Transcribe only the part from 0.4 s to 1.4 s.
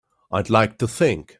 like to think.